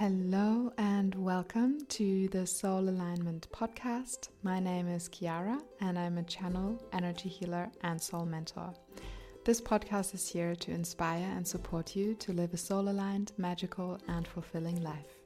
[0.00, 4.30] Hello and welcome to the Soul Alignment Podcast.
[4.42, 8.72] My name is Chiara and I'm a channel, energy healer, and soul mentor.
[9.44, 13.98] This podcast is here to inspire and support you to live a soul aligned, magical,
[14.08, 15.18] and fulfilling life.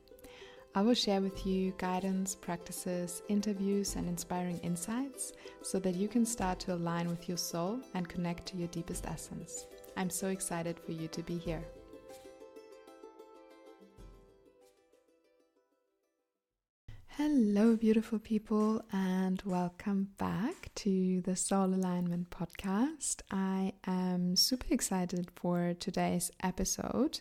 [0.74, 6.26] I will share with you guidance, practices, interviews, and inspiring insights so that you can
[6.26, 9.66] start to align with your soul and connect to your deepest essence.
[9.96, 11.62] I'm so excited for you to be here.
[17.36, 23.22] Hello, beautiful people, and welcome back to the Soul Alignment Podcast.
[23.28, 27.18] I am super excited for today's episode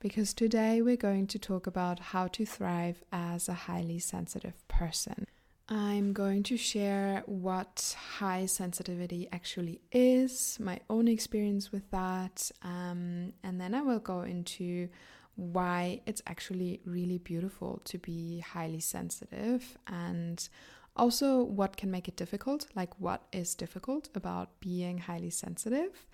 [0.00, 5.24] because today we're going to talk about how to thrive as a highly sensitive person.
[5.68, 13.32] I'm going to share what high sensitivity actually is, my own experience with that, um,
[13.44, 14.88] and then I will go into
[15.36, 20.48] why it's actually really beautiful to be highly sensitive and
[20.96, 26.06] also what can make it difficult, like what is difficult about being highly sensitive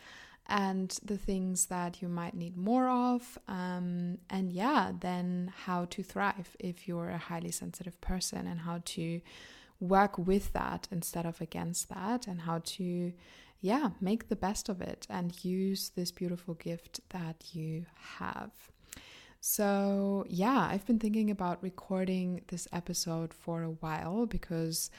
[0.46, 3.38] and the things that you might need more of.
[3.46, 8.80] Um, and yeah, then how to thrive if you're a highly sensitive person and how
[8.86, 9.20] to
[9.80, 13.12] work with that instead of against that and how to
[13.62, 17.86] yeah make the best of it and use this beautiful gift that you
[18.18, 18.50] have
[19.40, 24.90] so, yeah, I've been thinking about recording this episode for a while because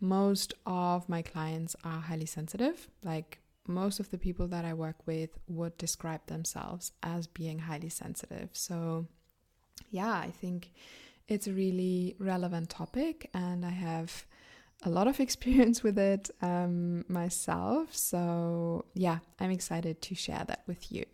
[0.00, 2.88] most of my clients are highly sensitive.
[3.04, 7.90] Like, most of the people that I work with would describe themselves as being highly
[7.90, 8.48] sensitive.
[8.54, 9.06] So,
[9.90, 10.70] yeah, I think
[11.28, 14.24] it's a really relevant topic, and I have
[14.82, 17.94] a lot of experience with it um, myself.
[17.94, 21.04] So, yeah, I'm excited to share that with you.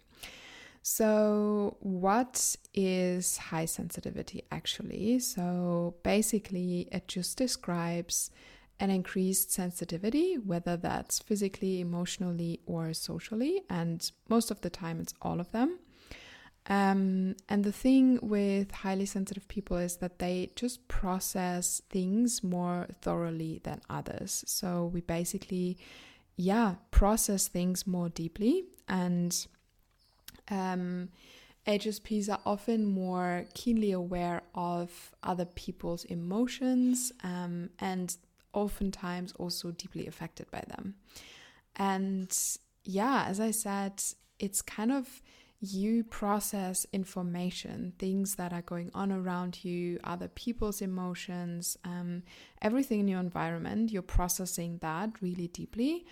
[0.88, 5.18] So, what is high sensitivity actually?
[5.18, 8.30] So, basically, it just describes
[8.78, 13.62] an increased sensitivity, whether that's physically, emotionally, or socially.
[13.68, 15.80] And most of the time, it's all of them.
[16.66, 22.86] Um, and the thing with highly sensitive people is that they just process things more
[23.02, 24.44] thoroughly than others.
[24.46, 25.78] So, we basically,
[26.36, 29.48] yeah, process things more deeply and
[30.50, 31.08] um,
[31.66, 38.16] HSPs are often more keenly aware of other people's emotions um, and
[38.52, 40.94] oftentimes also deeply affected by them.
[41.74, 42.36] And
[42.84, 44.02] yeah, as I said,
[44.38, 45.22] it's kind of
[45.60, 52.22] you process information, things that are going on around you, other people's emotions, um,
[52.62, 56.06] everything in your environment, you're processing that really deeply.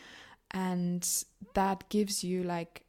[0.50, 1.06] And
[1.54, 2.83] that gives you like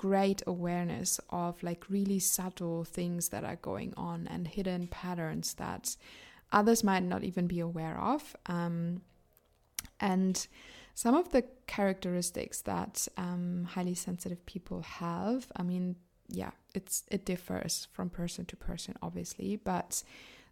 [0.00, 5.94] great awareness of like really subtle things that are going on and hidden patterns that
[6.52, 8.34] others might not even be aware of.
[8.46, 9.02] Um,
[10.00, 10.46] and
[10.94, 15.96] some of the characteristics that um, highly sensitive people have, I mean,
[16.28, 20.02] yeah, it's it differs from person to person, obviously, but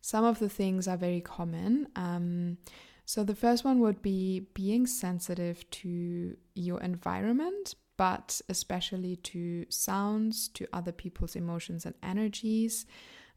[0.03, 1.89] some of the things are very common.
[1.97, 2.59] Um,
[3.07, 10.49] so the first one would be being sensitive to your environment, but especially to sounds,
[10.49, 12.87] to other people's emotions and energies,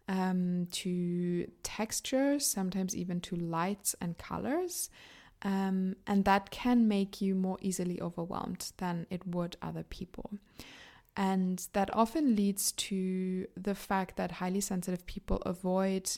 [0.08, 4.90] um, to textures, sometimes even to lights and colors.
[5.42, 10.32] Um, and that can make you more easily overwhelmed than it would other people.
[11.18, 16.10] And that often leads to the fact that highly sensitive people avoid,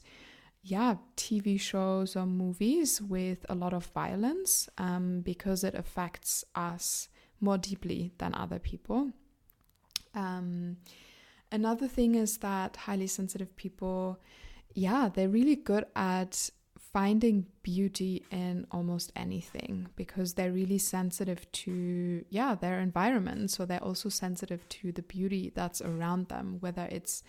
[0.62, 7.08] yeah, TV shows or movies with a lot of violence um, because it affects us
[7.44, 9.12] more deeply than other people.
[10.16, 10.78] Um,
[11.52, 14.20] another thing is that highly sensitive people,
[14.74, 16.50] yeah, they're really good at
[16.94, 23.50] finding beauty in almost anything because they're really sensitive to yeah their environment.
[23.50, 27.24] So they're also sensitive to the beauty that's around them whether it's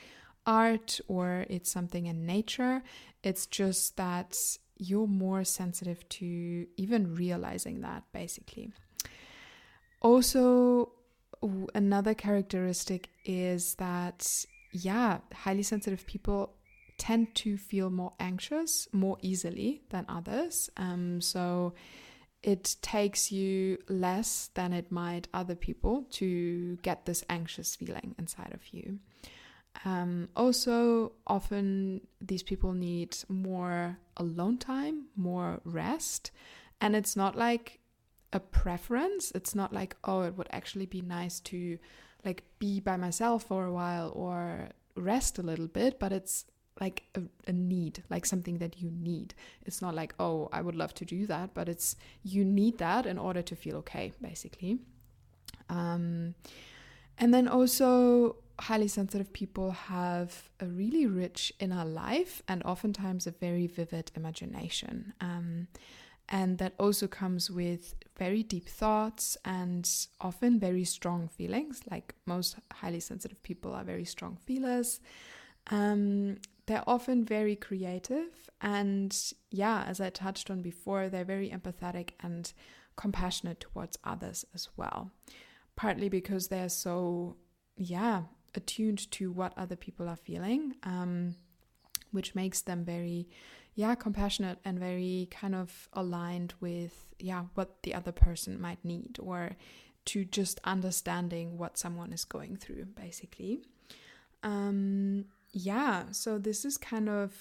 [0.47, 2.83] art or it's something in nature.
[3.23, 4.37] It's just that
[4.77, 8.73] you're more sensitive to even realizing that basically
[10.05, 10.93] also,
[11.75, 16.53] another characteristic is that, yeah, highly sensitive people
[16.99, 20.71] tend to feel more anxious more easily than others.
[20.77, 21.75] Um, so
[22.43, 28.53] it takes you less than it might other people to get this anxious feeling inside
[28.53, 28.99] of you.
[29.87, 36.31] Um, also, often these people need more alone time, more rest.
[36.81, 37.81] And it's not like
[38.35, 39.31] a preference.
[39.31, 41.79] It's not like, oh, it would actually be nice to
[42.25, 46.45] like be by myself for a while or rest a little bit, but it's
[46.81, 49.35] like a, a, need, like something that you need.
[49.65, 53.07] It's not like, oh, I would love to do that, but it's you need that
[53.07, 54.79] in order to feel okay, basically.
[55.69, 56.35] Um,
[57.17, 63.31] and then also, highly sensitive people have a really rich inner life and oftentimes a
[63.33, 65.13] very vivid imagination.
[65.21, 65.69] Um,
[66.29, 69.89] and that also comes with very deep thoughts and
[70.21, 71.83] often very strong feelings.
[71.91, 75.01] Like most highly sensitive people are very strong feelers.
[75.71, 78.49] Um, they're often very creative.
[78.61, 79.17] And
[79.51, 82.51] yeah, as I touched on before, they're very empathetic and
[82.97, 85.11] compassionate towards others as well.
[85.77, 87.37] Partly because they're so,
[87.77, 88.23] yeah,
[88.55, 91.35] attuned to what other people are feeling, um,
[92.13, 93.29] which makes them very
[93.75, 99.19] yeah compassionate and very kind of aligned with yeah what the other person might need
[99.21, 99.51] or
[100.05, 103.61] to just understanding what someone is going through basically.
[104.43, 107.33] Um yeah so this is kind of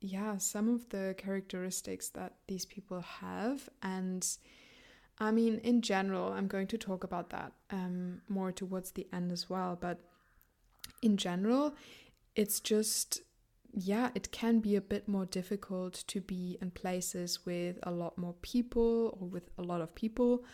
[0.00, 3.68] yeah some of the characteristics that these people have.
[3.82, 4.26] And
[5.18, 9.32] i mean in general i'm going to talk about that um more towards the end
[9.32, 9.76] as well.
[9.78, 9.98] But
[11.02, 11.74] in general
[12.34, 13.22] it's just
[13.78, 18.16] yeah, it can be a bit more difficult to be in places with a lot
[18.16, 20.44] more people or with a lot of people,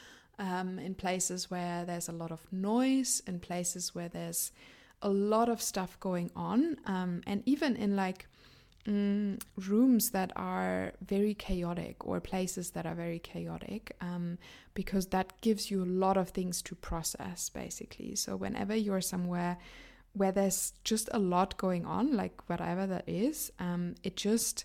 [0.40, 4.50] um, in places where there's a lot of noise, in places where there's
[5.02, 8.26] a lot of stuff going on, um, and even in like
[8.88, 14.36] mm, rooms that are very chaotic or places that are very chaotic, um,
[14.74, 18.16] because that gives you a lot of things to process basically.
[18.16, 19.58] So, whenever you're somewhere,
[20.14, 24.64] where there's just a lot going on, like whatever that is, um, it just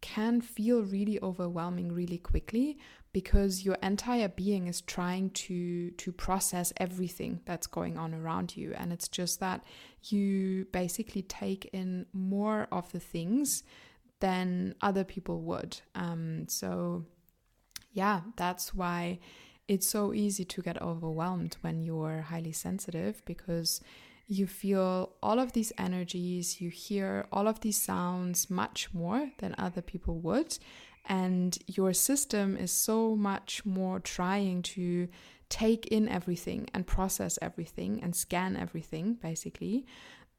[0.00, 2.78] can feel really overwhelming really quickly
[3.12, 8.72] because your entire being is trying to to process everything that's going on around you.
[8.76, 9.64] And it's just that
[10.04, 13.62] you basically take in more of the things
[14.20, 15.80] than other people would.
[15.94, 17.04] Um, so
[17.92, 19.18] yeah that's why
[19.68, 23.80] it's so easy to get overwhelmed when you're highly sensitive because
[24.32, 29.54] you feel all of these energies, you hear all of these sounds much more than
[29.58, 30.58] other people would.
[31.06, 35.08] And your system is so much more trying to
[35.50, 39.84] take in everything and process everything and scan everything, basically.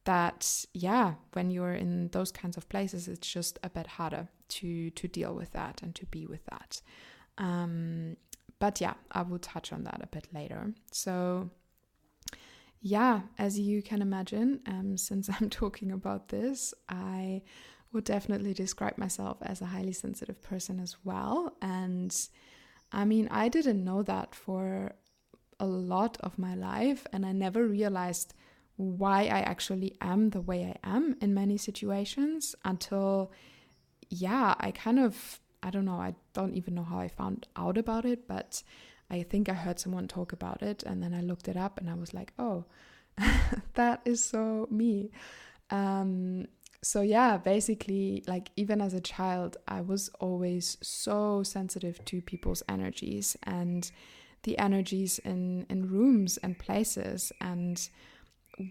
[0.05, 4.89] That, yeah, when you're in those kinds of places, it's just a bit harder to,
[4.89, 6.81] to deal with that and to be with that.
[7.37, 8.17] Um,
[8.59, 10.73] but yeah, I will touch on that a bit later.
[10.91, 11.51] So,
[12.85, 17.41] yeah, as you can imagine, um, since I'm talking about this, I
[17.93, 21.55] would definitely describe myself as a highly sensitive person as well.
[21.61, 22.13] And
[22.91, 24.93] I mean, I didn't know that for
[25.59, 28.33] a lot of my life, and I never realized
[28.75, 33.31] why I actually am the way I am in many situations until,
[34.09, 37.77] yeah, I kind of, I don't know, I don't even know how I found out
[37.77, 38.63] about it, but
[39.13, 41.87] I think I heard someone talk about it and then I looked it up and
[41.87, 42.65] I was like, oh,
[43.75, 45.11] that is so me.
[45.69, 46.47] Um,
[46.81, 52.63] so yeah, basically, like even as a child, I was always so sensitive to people's
[52.67, 53.89] energies and
[54.43, 57.31] the energies in in rooms and places.
[57.39, 57.87] And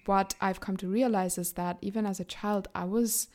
[0.07, 3.29] what I've come to realize is that even as a child, I was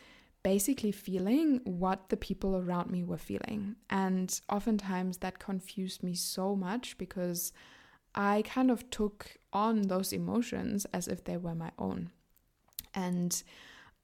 [0.44, 3.76] basically feeling what the people around me were feeling.
[3.90, 7.52] And oftentimes that confused me so much because
[8.16, 12.12] I kind of took on those emotions as if they were my own.
[12.94, 13.44] And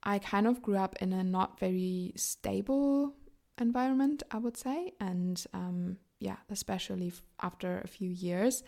[0.04, 3.16] I kind of grew up in a not very stable
[3.58, 4.94] environment, I would say.
[5.00, 8.64] And um, yeah, especially after a few years,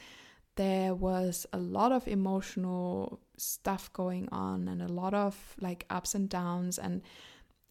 [0.55, 6.15] there was a lot of emotional stuff going on and a lot of like ups
[6.15, 6.79] and downs.
[6.79, 7.01] And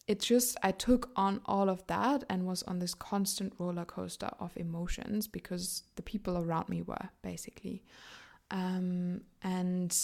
[0.07, 4.29] it just I took on all of that and was on this constant roller coaster
[4.39, 7.83] of emotions because the people around me were basically.
[8.51, 9.95] Um, and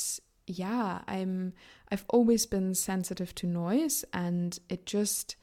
[0.48, 1.54] yeah I'm
[1.92, 5.36] I've always been sensitive to noise and it just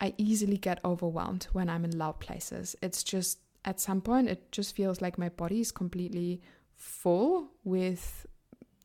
[0.00, 2.74] I easily get overwhelmed when I'm in loud places.
[2.82, 6.40] It's just at some point it just feels like my body is completely
[6.74, 8.26] full with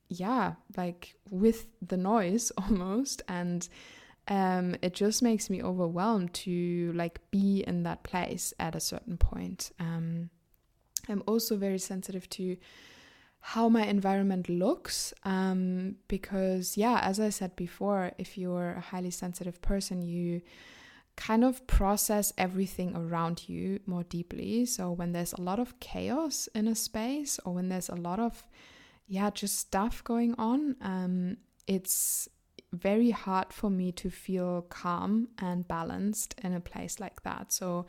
[0.09, 3.69] yeah like with the noise almost and
[4.27, 9.17] um, it just makes me overwhelmed to like be in that place at a certain
[9.17, 9.71] point.
[9.79, 10.29] Um,
[11.07, 12.57] I'm also very sensitive to
[13.39, 19.11] how my environment looks um, because, yeah, as I said before, if you're a highly
[19.11, 20.41] sensitive person, you
[21.15, 24.65] kind of process everything around you more deeply.
[24.65, 28.19] So when there's a lot of chaos in a space or when there's a lot
[28.19, 28.47] of,
[29.07, 32.27] yeah, just stuff going on, um, it's
[32.77, 37.51] very hard for me to feel calm and balanced in a place like that.
[37.51, 37.85] So,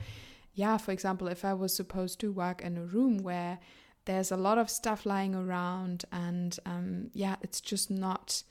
[0.54, 3.58] yeah, for example, if I was supposed to work in a room where
[4.06, 8.42] there's a lot of stuff lying around and um, yeah, it's just not,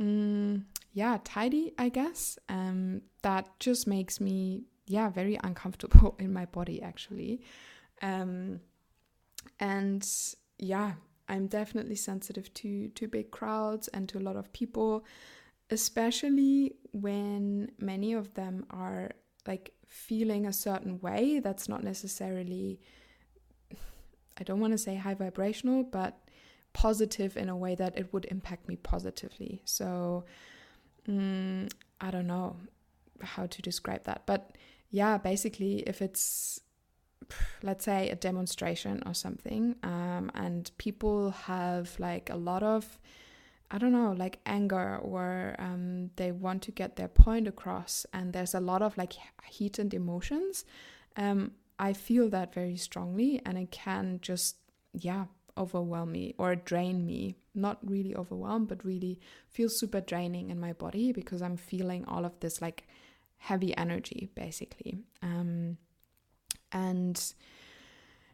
[0.00, 6.46] mm, yeah, tidy, I guess, um, that just makes me, yeah, very uncomfortable in my
[6.46, 7.42] body actually.
[8.02, 8.60] Um,
[9.60, 10.08] and
[10.58, 10.94] yeah,
[11.28, 15.04] I'm definitely sensitive to to big crowds and to a lot of people,
[15.70, 19.10] especially when many of them are
[19.46, 22.80] like feeling a certain way that's not necessarily
[24.38, 26.16] I don't want to say high vibrational, but
[26.72, 29.62] positive in a way that it would impact me positively.
[29.64, 30.24] So
[31.08, 31.68] mm,
[32.00, 32.56] I don't know
[33.20, 34.52] how to describe that, but
[34.90, 36.60] yeah, basically, if it's
[37.62, 42.98] let's say a demonstration or something um, and people have like a lot of
[43.70, 48.32] i don't know like anger or um, they want to get their point across and
[48.32, 50.64] there's a lot of like heat and emotions
[51.16, 54.56] um, i feel that very strongly and it can just
[54.92, 55.24] yeah
[55.56, 59.18] overwhelm me or drain me not really overwhelm, but really
[59.50, 62.86] feel super draining in my body because i'm feeling all of this like
[63.38, 65.76] heavy energy basically um,
[66.70, 67.32] and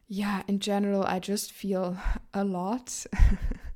[0.07, 1.97] yeah, in general, I just feel
[2.35, 3.07] a lot.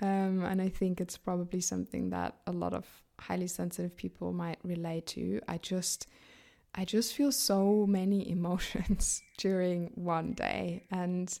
[0.00, 2.86] um, and I think it's probably something that a lot of
[3.18, 5.40] highly sensitive people might relate to.
[5.48, 6.08] I just.
[6.76, 11.38] I just feel so many emotions during one day and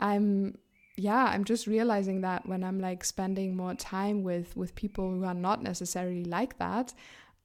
[0.00, 0.58] I'm
[0.96, 5.24] yeah, I'm just realizing that when I'm like spending more time with with people who
[5.24, 6.92] are not necessarily like that,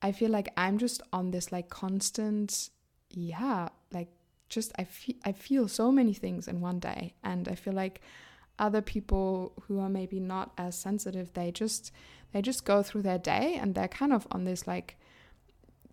[0.02, 2.70] I feel like I'm just on this like constant
[3.12, 4.10] yeah, like
[4.50, 8.02] just I feel I feel so many things in one day and I feel like
[8.60, 11.92] other people who are maybe not as sensitive they just
[12.34, 14.98] they just go through their day and they're kind of on this like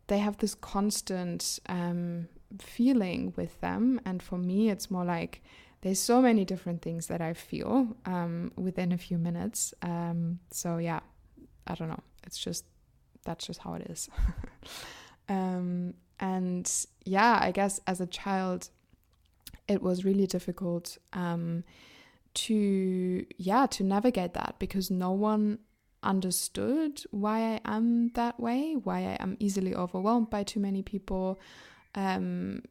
[0.07, 2.26] they have this constant um,
[2.59, 4.00] feeling with them.
[4.05, 5.43] And for me it's more like
[5.83, 9.73] there's so many different things that I feel um, within a few minutes.
[9.83, 11.00] Um, so yeah
[11.67, 12.02] I don't know.
[12.26, 12.64] It's just
[13.25, 14.09] that's just how it is.
[15.31, 16.71] Um, and
[17.05, 18.69] yeah, I guess as a child,
[19.69, 21.62] it was really difficult um,
[22.33, 25.59] to yeah to navigate that because no one
[26.03, 31.41] understood why I am that way, why I am easily overwhelmed by too many people.
[31.95, 32.63] Um,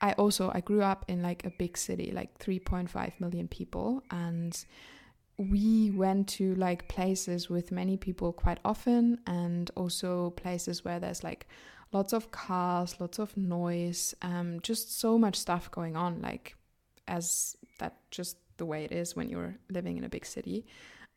[0.00, 4.64] I also I grew up in like a big city, like 3.5 million people, and
[5.38, 11.24] we went to like places with many people quite often, and also places where there's
[11.24, 11.46] like
[11.92, 16.56] lots of cars, lots of noise, um, just so much stuff going on, like
[17.08, 20.64] as that just the way it is when you're living in a big city.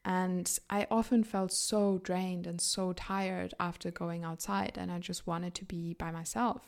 [0.03, 0.47] And
[0.77, 5.53] I often felt so drained and so tired after going outside, and I just wanted
[5.55, 6.61] to be by myself.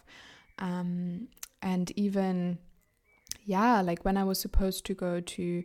[0.60, 1.28] Um,
[1.62, 2.58] and even,
[3.46, 5.64] yeah, like when I was supposed to go to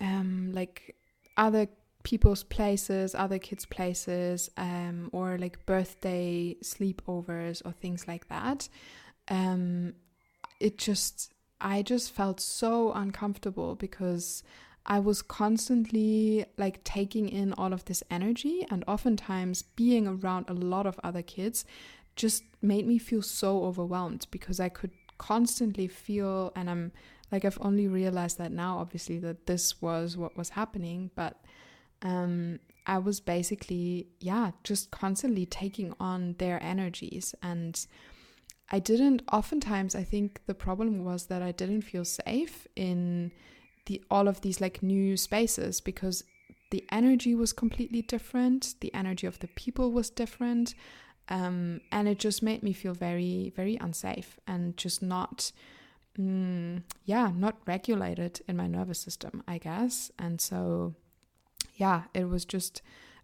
[0.00, 0.96] um, like
[1.36, 1.66] other
[2.02, 8.68] people's places, other kids' places, um, or like birthday sleepovers or things like that.
[9.28, 9.94] Um,
[10.60, 11.31] it just,
[11.62, 14.42] I just felt so uncomfortable because
[14.84, 20.54] I was constantly like taking in all of this energy, and oftentimes being around a
[20.54, 21.64] lot of other kids
[22.16, 26.92] just made me feel so overwhelmed because I could constantly feel, and I'm
[27.30, 31.40] like, I've only realized that now, obviously, that this was what was happening, but
[32.02, 37.34] um, I was basically, yeah, just constantly taking on their energies.
[37.40, 37.86] And
[38.72, 43.30] I didn't, oftentimes, I think the problem was that I didn't feel safe in
[43.84, 46.24] the all of these like new spaces because
[46.70, 50.74] the energy was completely different, the energy of the people was different.
[51.28, 55.52] Um, and it just made me feel very, very unsafe and just not,
[56.18, 60.10] mm, yeah, not regulated in my nervous system, I guess.
[60.18, 60.94] And so,
[61.76, 62.80] yeah, it was just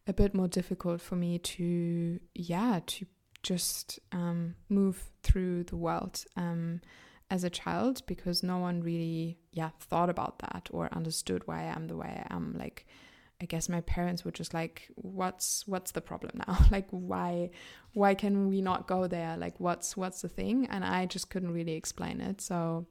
[0.07, 3.07] a bit more difficult for me to, yeah, to
[3.43, 6.81] just um, move through the world um,
[7.31, 11.75] as a child because no one really, yeah, thought about that or understood why I
[11.75, 12.57] am the way I am.
[12.59, 12.87] Like,
[13.41, 16.59] I guess my parents were just like, "What's what's the problem now?
[16.71, 17.51] like, why
[17.93, 19.37] why can we not go there?
[19.37, 22.41] Like, what's what's the thing?" And I just couldn't really explain it.
[22.41, 22.87] So,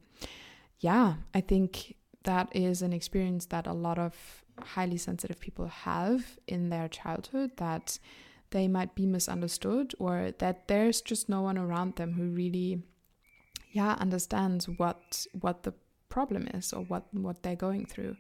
[0.80, 6.40] yeah, I think that is an experience that a lot of highly sensitive people have
[6.48, 8.00] in their childhood that
[8.52, 12.82] they might be misunderstood or that there's just no one around them who really
[13.72, 15.74] yeah understands what what the
[16.10, 18.16] problem is or what what they're going through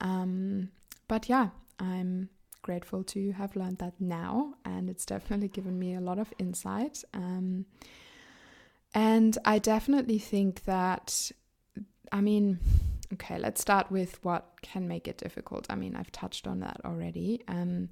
[0.00, 0.68] um,
[1.08, 1.48] but yeah
[1.78, 2.28] i'm
[2.62, 7.02] grateful to have learned that now, and it's definitely given me a lot of insight.
[7.14, 7.66] Um,
[8.94, 11.30] and I definitely think that,
[12.12, 12.58] I mean,
[13.14, 15.66] okay, let's start with what can make it difficult.
[15.70, 17.42] I mean, I've touched on that already.
[17.48, 17.90] Um,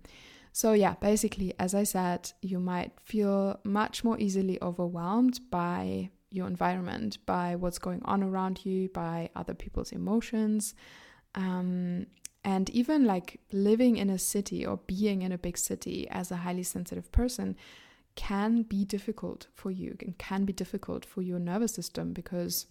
[0.59, 6.49] so, yeah, basically, as I said, you might feel much more easily overwhelmed by your
[6.49, 10.75] environment, by what's going on around you, by other people's emotions.
[11.37, 12.09] Um,
[12.43, 16.39] and even like living in a city or being in a big city as a
[16.39, 17.55] highly sensitive person
[18.17, 22.67] can be difficult for you and can be difficult for your nervous system because,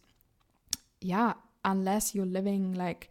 [0.99, 3.09] yeah, unless you're living like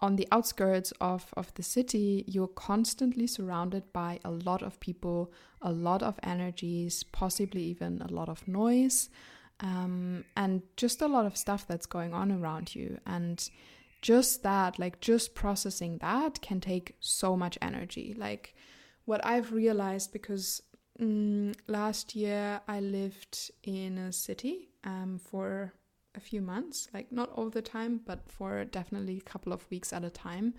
[0.00, 5.32] on the outskirts of, of the city, you're constantly surrounded by a lot of people,
[5.60, 9.08] a lot of energies, possibly even a lot of noise,
[9.60, 12.98] um, and just a lot of stuff that's going on around you.
[13.06, 13.48] And
[14.00, 18.14] just that, like just processing that, can take so much energy.
[18.16, 18.54] Like
[19.04, 20.62] what I've realized because
[21.00, 25.72] mm, last year I lived in a city um, for
[26.14, 29.92] a few months, like not all the time, but for definitely a couple of weeks
[29.92, 30.54] at a time.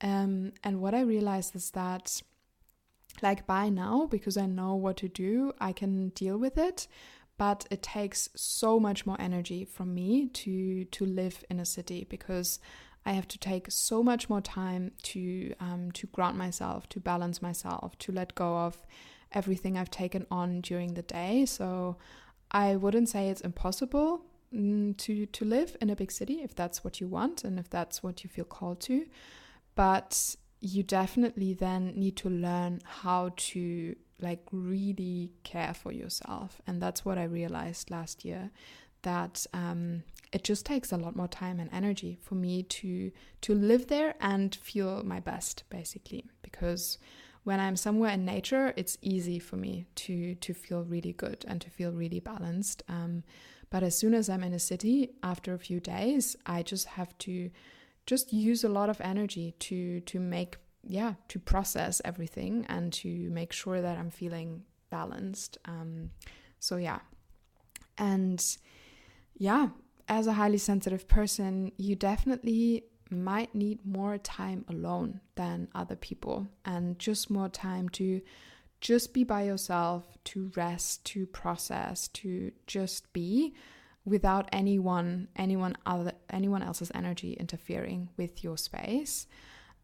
[0.00, 2.22] Um, and what I realized is that,
[3.22, 6.86] like by now, because I know what to do, I can deal with it.
[7.38, 12.06] But it takes so much more energy from me to to live in a city
[12.08, 12.58] because
[13.04, 17.42] I have to take so much more time to um, to ground myself, to balance
[17.42, 18.86] myself, to let go of
[19.32, 21.44] everything I've taken on during the day.
[21.44, 21.98] So
[22.50, 27.00] I wouldn't say it's impossible to to live in a big city if that's what
[27.00, 29.06] you want and if that's what you feel called to,
[29.74, 36.60] but you definitely then need to learn how to like really care for yourself.
[36.66, 38.50] And that's what i realized last year
[39.02, 43.12] that um, it just takes a lot more time and energy for me to
[43.42, 46.24] to live there and feel my best basically.
[46.42, 46.98] Because
[47.44, 51.60] when I'm somewhere in nature, it's easy for me to to feel really good and
[51.60, 52.82] to feel really balanced.
[52.88, 53.22] Um,
[53.70, 57.16] but as soon as I'm in a city, after a few days, I just have
[57.18, 57.50] to
[58.06, 63.08] just use a lot of energy to to make yeah to process everything and to
[63.30, 65.58] make sure that I'm feeling balanced.
[65.64, 66.10] Um,
[66.58, 67.00] so yeah,
[67.98, 68.44] and
[69.36, 69.68] yeah,
[70.08, 76.48] as a highly sensitive person, you definitely might need more time alone than other people
[76.64, 78.20] and just more time to
[78.86, 83.52] just be by yourself, to rest, to process, to just be
[84.04, 89.26] without anyone anyone other anyone else's energy interfering with your space.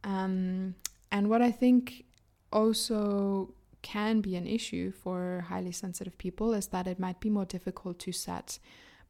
[0.04, 0.76] Um,
[1.10, 2.04] and what I think
[2.52, 7.44] also can be an issue for highly sensitive people is that it might be more
[7.44, 8.60] difficult to set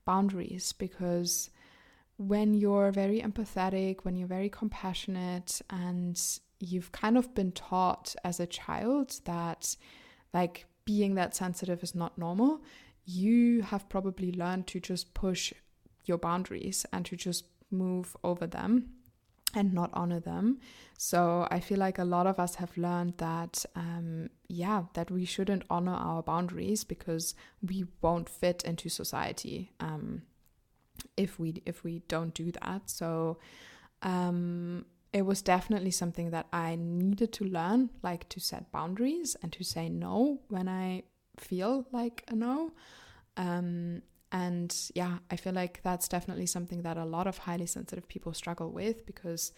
[0.07, 1.50] boundaries because
[2.16, 6.18] when you're very empathetic, when you're very compassionate, and
[6.62, 9.77] you've kind of been taught as a child that,
[10.33, 12.62] like, being that sensitive is not normal,
[13.05, 15.53] you have probably learned to just push
[16.05, 18.90] your boundaries and to just move over them
[19.55, 20.59] and not honor them.
[20.96, 25.25] So I feel like a lot of us have learned that, um, yeah, that we
[25.25, 29.72] shouldn't honor our boundaries because we won't fit into society.
[29.81, 30.22] Um,
[31.16, 32.88] if we if we don't do that.
[32.88, 33.38] So
[34.03, 39.53] um, it was definitely something that I needed to learn, like to set boundaries and
[39.53, 41.03] to say no when I
[41.38, 42.72] feel like a no.
[43.37, 48.09] Um, and yeah, I feel like that's definitely something that a lot of highly sensitive
[48.09, 49.53] people struggle with because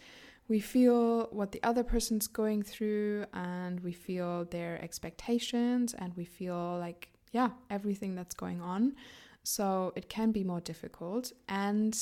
[0.49, 6.25] we feel what the other person's going through and we feel their expectations and we
[6.25, 8.95] feel like, yeah, everything that's going on.
[9.43, 11.31] So it can be more difficult.
[11.47, 11.97] And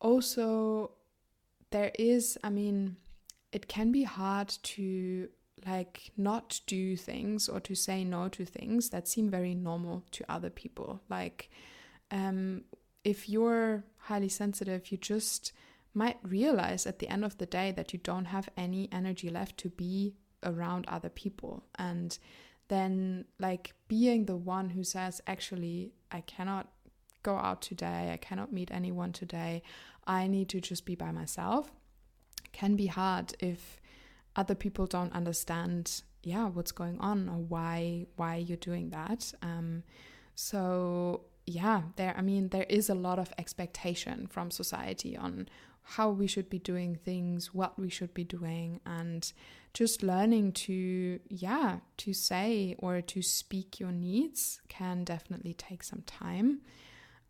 [0.00, 0.92] also,
[1.76, 2.96] there is, I mean,
[3.52, 5.28] it can be hard to
[5.66, 10.24] like not do things or to say no to things that seem very normal to
[10.36, 11.02] other people.
[11.10, 11.50] Like,
[12.10, 12.64] um,
[13.04, 15.52] if you're highly sensitive, you just
[15.92, 19.58] might realize at the end of the day that you don't have any energy left
[19.58, 21.62] to be around other people.
[21.78, 22.18] And
[22.68, 26.68] then, like, being the one who says, actually, I cannot
[27.30, 29.62] go out today, I cannot meet anyone today,
[30.06, 31.64] I need to just be by myself,
[32.52, 33.80] can be hard if
[34.40, 39.32] other people don't understand yeah what's going on or why why you're doing that.
[39.42, 39.82] Um
[40.34, 45.48] so yeah there i mean there is a lot of expectation from society on
[45.82, 49.32] how we should be doing things what we should be doing and
[49.72, 56.02] just learning to yeah to say or to speak your needs can definitely take some
[56.02, 56.60] time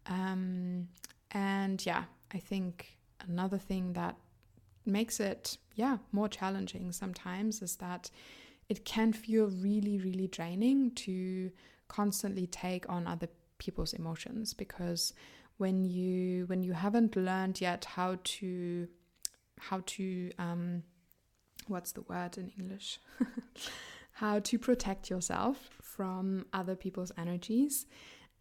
[0.08, 0.88] um,
[1.32, 2.96] and yeah i think
[3.28, 4.16] another thing that
[4.84, 8.10] makes it yeah, more challenging sometimes is that
[8.68, 11.52] it can feel really, really draining to
[11.86, 15.12] constantly take on other people's emotions because
[15.58, 18.86] when you when you haven't learned yet how to
[19.58, 20.82] how to um
[21.68, 22.98] what's the word in english?
[24.12, 27.84] How to protect yourself from other people's energies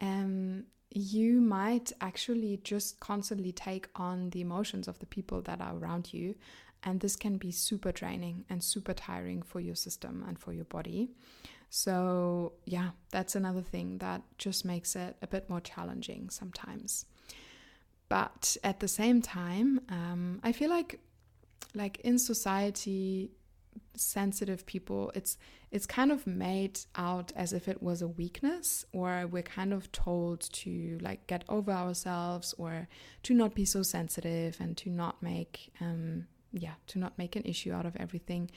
[0.02, 5.76] um you might actually just constantly take on the emotions of the people that are
[5.76, 6.36] around you
[6.84, 10.66] and this can be super draining and super tiring for your system and for your
[10.66, 11.10] body
[11.76, 17.06] so, yeah, that's another thing that just makes it a bit more challenging sometimes.
[18.08, 21.02] But at the same time, um, I feel like,
[21.74, 23.32] like in society,
[23.96, 25.38] sensitive people, it's
[25.72, 29.92] it's kind of made out as if it was a weakness, or we're kind of
[29.92, 32.88] told to like get over ourselves, or
[33.24, 37.44] to not be so sensitive, and to not make, um, yeah, to not make an
[37.44, 38.50] issue out of everything.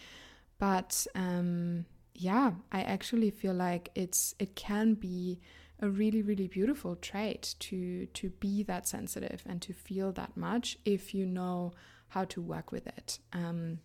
[0.59, 5.41] But um, yeah, I actually feel like it's it can be
[5.81, 10.77] a really really beautiful trait to to be that sensitive and to feel that much
[10.85, 11.73] if you know
[12.09, 13.19] how to work with it.
[13.33, 13.79] Um,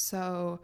[0.00, 0.60] so,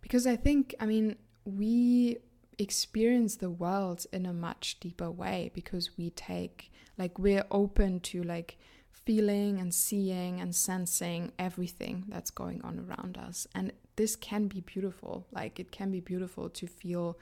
[0.00, 2.18] because I think I mean we
[2.58, 8.22] experience the world in a much deeper way because we take like we're open to
[8.22, 8.56] like
[8.92, 14.60] feeling and seeing and sensing everything that's going on around us and this can be
[14.60, 15.26] beautiful.
[15.32, 17.18] Like it can be beautiful to feel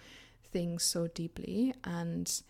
[0.52, 2.42] things so deeply and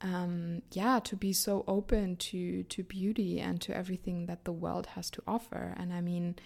[0.00, 4.86] um, yeah, to be so open to to beauty and to everything that the world
[4.94, 5.74] has to offer.
[5.76, 6.36] And I mean,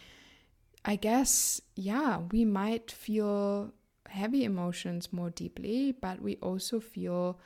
[0.84, 3.72] I guess yeah, we might feel
[4.08, 7.38] heavy emotions more deeply, but we also feel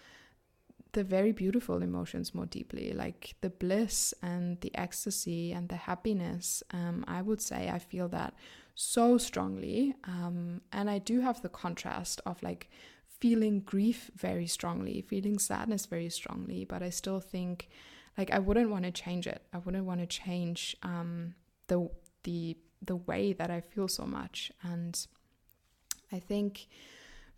[0.92, 6.62] the very beautiful emotions more deeply, like the bliss and the ecstasy and the happiness.
[6.72, 8.34] Um, I would say I feel that
[8.74, 9.94] so strongly.
[10.04, 12.70] Um, and I do have the contrast of like
[13.20, 17.68] feeling grief very strongly, feeling sadness very strongly, but I still think
[18.16, 19.42] like I wouldn't want to change it.
[19.52, 21.34] I wouldn't want to change um,
[21.68, 21.90] the
[22.24, 24.52] the the way that I feel so much.
[24.62, 25.06] And
[26.12, 26.66] I think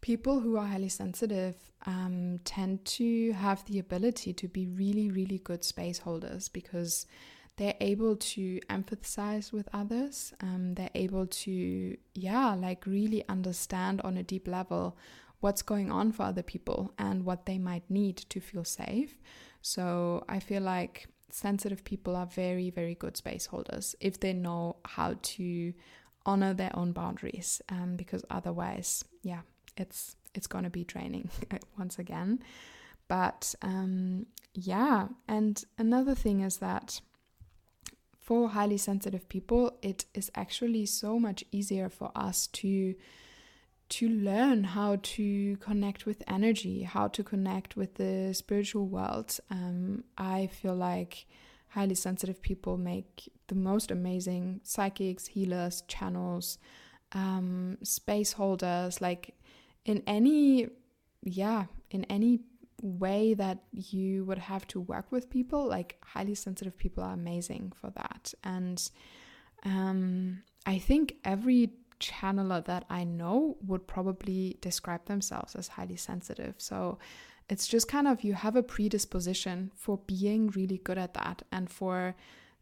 [0.01, 5.39] people who are highly sensitive um, tend to have the ability to be really, really
[5.39, 7.07] good space holders because
[7.57, 10.33] they're able to empathize with others.
[10.41, 14.97] Um, they're able to, yeah, like really understand on a deep level
[15.41, 19.19] what's going on for other people and what they might need to feel safe.
[19.61, 24.77] So I feel like sensitive people are very, very good space holders if they know
[24.85, 25.73] how to
[26.27, 27.61] honor their own boundaries.
[27.69, 29.41] Um, because otherwise, yeah,
[29.77, 31.31] it's it's gonna be draining
[31.79, 32.41] once again.
[33.09, 37.01] But um, yeah, and another thing is that
[38.21, 42.95] for highly sensitive people, it is actually so much easier for us to
[43.89, 49.39] to learn how to connect with energy, how to connect with the spiritual world.
[49.51, 51.27] Um, I feel like
[51.69, 56.59] highly sensitive people make the most amazing psychics, healers, channels,
[57.13, 59.01] um, space holders.
[59.01, 59.35] Like
[59.85, 60.69] in any,
[61.23, 62.41] yeah, in any
[62.83, 67.73] way that you would have to work with people like highly sensitive people are amazing
[67.75, 68.91] for that and
[69.65, 76.55] um, i think every channeler that i know would probably describe themselves as highly sensitive
[76.59, 76.99] so
[77.49, 81.71] it's just kind of you have a predisposition for being really good at that and
[81.71, 82.15] for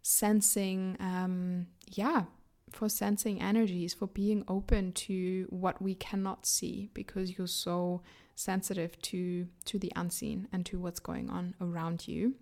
[0.03, 2.25] sensing um, yeah
[2.73, 8.03] for sensing energies for being open to what we cannot see because you're so
[8.35, 12.35] sensitive to to the unseen and to what's going on around you.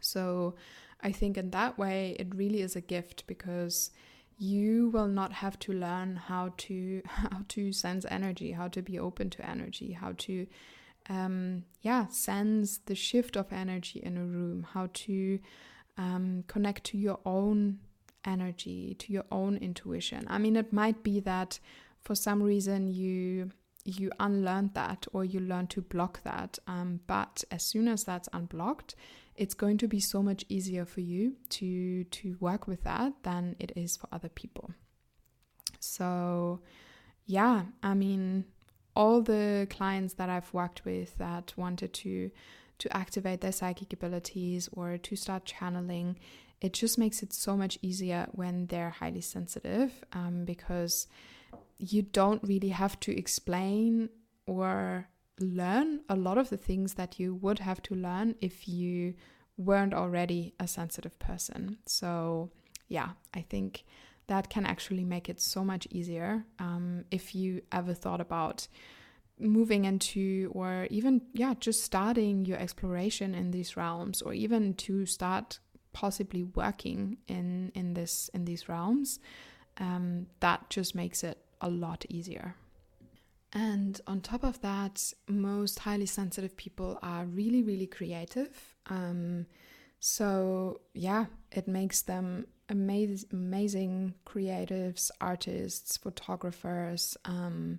[0.00, 0.56] So
[1.00, 3.90] I think in that way it really is a gift because
[4.38, 8.98] you will not have to learn how to how to sense energy, how to be
[8.98, 10.46] open to energy, how to
[11.08, 15.38] um, yeah sense the shift of energy in a room, how to
[15.96, 17.78] um, connect to your own
[18.24, 20.24] energy, to your own intuition.
[20.28, 21.58] I mean, it might be that
[22.02, 23.50] for some reason you
[23.84, 26.58] you unlearn that or you learn to block that.
[26.66, 28.94] Um, but as soon as that's unblocked,
[29.36, 33.56] it's going to be so much easier for you to to work with that than
[33.58, 34.72] it is for other people.
[35.80, 36.60] So,
[37.26, 38.44] yeah, I mean,
[38.96, 42.30] all the clients that I've worked with that wanted to
[42.78, 46.18] to activate their psychic abilities or to start channeling,
[46.60, 51.06] it just makes it so much easier when they're highly sensitive um, because
[51.78, 54.08] you don't really have to explain
[54.46, 55.08] or
[55.40, 59.14] learn a lot of the things that you would have to learn if you
[59.56, 61.78] weren't already a sensitive person.
[61.86, 62.50] So,
[62.88, 63.84] yeah, I think
[64.26, 68.68] that can actually make it so much easier um, if you ever thought about
[69.38, 75.04] moving into or even yeah just starting your exploration in these realms or even to
[75.04, 75.58] start
[75.92, 79.18] possibly working in in this in these realms
[79.78, 82.54] um, that just makes it a lot easier
[83.54, 89.46] and on top of that most highly sensitive people are really really creative um,
[90.00, 97.78] so yeah it makes them amaz- amazing creatives artists photographers um,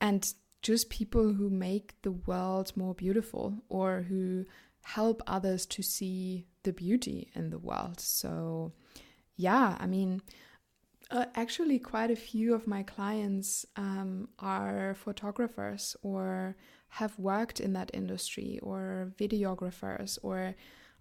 [0.00, 4.44] and just people who make the world more beautiful or who
[4.82, 8.00] help others to see the beauty in the world.
[8.00, 8.72] So,
[9.36, 10.22] yeah, I mean,
[11.10, 16.56] uh, actually, quite a few of my clients um, are photographers or
[16.88, 20.54] have worked in that industry, or videographers, or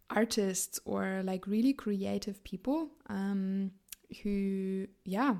[0.10, 3.72] artists, or like really creative people um,
[4.24, 5.36] who, yeah,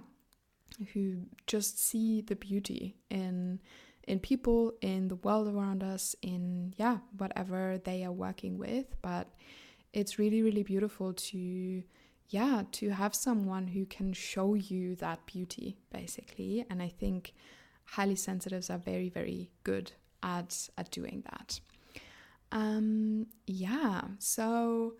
[0.94, 3.60] who just see the beauty in
[4.08, 8.86] in people, in the world around us, in yeah, whatever they are working with.
[9.04, 9.28] But
[9.94, 11.84] it's really, really beautiful to
[12.30, 16.66] yeah, to have someone who can show you that beauty, basically.
[16.70, 17.34] And I think
[17.86, 21.60] highly sensitives are very, very good at at doing that.
[22.52, 24.96] Um, yeah, so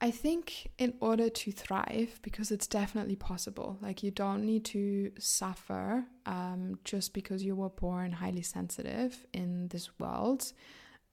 [0.00, 5.12] I think in order to thrive, because it's definitely possible, like you don't need to
[5.18, 10.52] suffer um, just because you were born highly sensitive in this world.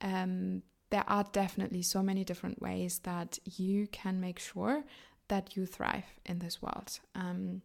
[0.00, 4.84] Um, there are definitely so many different ways that you can make sure
[5.28, 7.00] that you thrive in this world.
[7.14, 7.62] Um,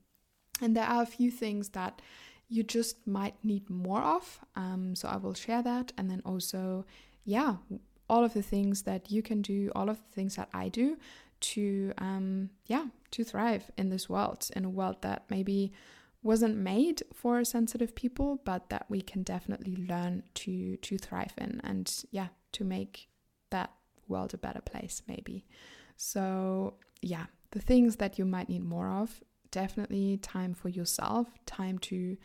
[0.62, 2.02] and there are a few things that
[2.50, 4.40] you just might need more of.
[4.56, 5.92] Um, so I will share that.
[5.98, 6.86] And then also,
[7.26, 7.56] yeah,
[8.10, 10.98] all of the things that you can do, all of the things that I do
[11.40, 15.72] to, um, yeah, to thrive in this world, in a world that maybe
[16.22, 21.60] wasn't made for sensitive people, but that we can definitely learn to to thrive in,
[21.64, 23.10] and yeah, to make
[23.50, 23.72] that
[24.08, 25.46] world a better place, maybe.
[25.98, 31.78] So yeah, the things that you might need more of, definitely time for yourself, time
[31.78, 32.18] to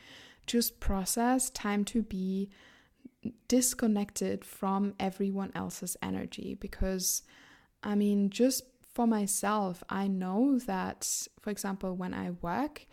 [0.47, 2.49] just process, time to be
[3.49, 7.23] disconnected from everyone else's energy because
[7.83, 11.09] I mean, just for myself, I know that,
[11.41, 12.87] for example, when I work,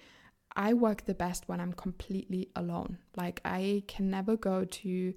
[0.55, 2.99] I work the best when I'm completely alone.
[3.15, 5.13] Like, I can never go to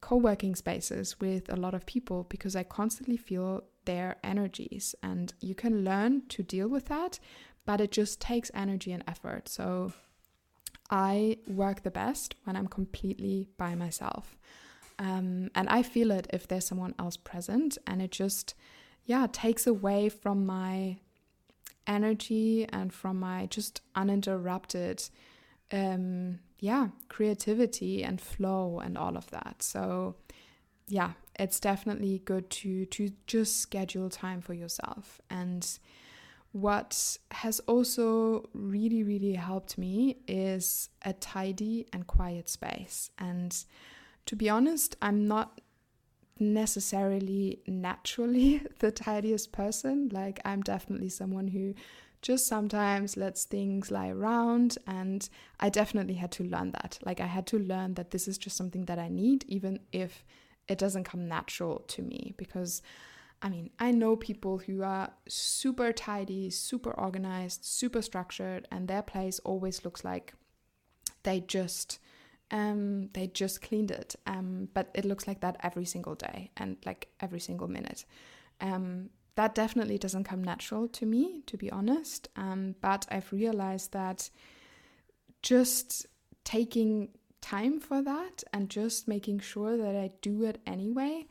[0.00, 4.94] co working spaces with a lot of people because I constantly feel their energies.
[5.02, 7.18] And you can learn to deal with that,
[7.64, 9.48] but it just takes energy and effort.
[9.48, 9.92] So,
[10.90, 14.36] I work the best when I'm completely by myself.
[14.98, 18.54] Um, and I feel it if there's someone else present, and it just,
[19.06, 20.98] yeah, takes away from my
[21.86, 25.08] energy and from my just uninterrupted,
[25.72, 29.62] um, yeah, creativity and flow and all of that.
[29.62, 30.16] So,
[30.88, 35.78] yeah, it's definitely good to to just schedule time for yourself and
[36.52, 43.64] what has also really really helped me is a tidy and quiet space and
[44.26, 45.60] to be honest, I'm not
[46.38, 50.08] necessarily naturally the tidiest person.
[50.12, 51.74] Like, I'm definitely someone who
[52.20, 54.78] just sometimes lets things lie around.
[54.86, 56.98] And I definitely had to learn that.
[57.04, 60.24] Like, I had to learn that this is just something that I need, even if
[60.68, 62.34] it doesn't come natural to me.
[62.36, 62.82] Because
[63.40, 69.02] I mean, I know people who are super tidy, super organized, super structured, and their
[69.02, 70.34] place always looks like
[71.24, 71.98] they just
[72.52, 76.76] um, they just cleaned it, um, but it looks like that every single day and
[76.84, 78.04] like every single minute.
[78.60, 82.28] Um, that definitely doesn't come natural to me, to be honest.
[82.36, 84.28] Um, but I've realized that
[85.40, 86.06] just
[86.44, 87.08] taking
[87.42, 91.26] time for that and just making sure that I do it anyway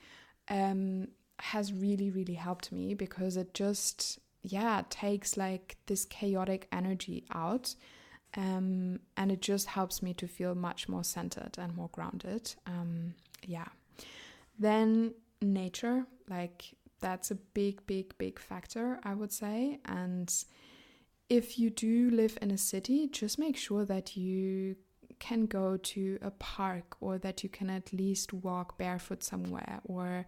[0.49, 1.07] um,
[1.39, 7.73] has really, really helped me because it just, yeah, takes like this chaotic energy out
[8.37, 12.53] um, and it just helps me to feel much more centered and more grounded.
[12.67, 13.67] Um, yeah.
[14.59, 19.79] Then nature, like that's a big, big, big factor, I would say.
[19.85, 20.31] And
[21.29, 24.75] if you do live in a city, just make sure that you
[25.21, 30.25] can go to a park or that you can at least walk barefoot somewhere or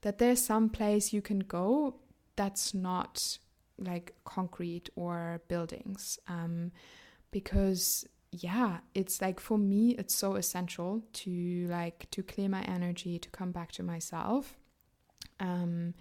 [0.00, 1.96] that there's some place you can go
[2.36, 3.38] that's not
[3.78, 6.18] like concrete or buildings.
[6.28, 6.72] Um,
[7.30, 13.18] because yeah it's like for me it's so essential to like to clear my energy
[13.18, 14.56] to come back to myself
[15.40, 15.94] um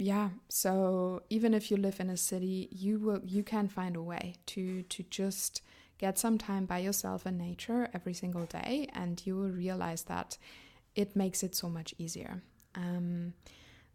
[0.00, 4.02] yeah, so even if you live in a city, you will you can find a
[4.02, 5.60] way to to just
[6.00, 10.38] get some time by yourself in nature every single day, and you will realize that
[10.94, 12.42] it makes it so much easier.
[12.74, 13.34] Um,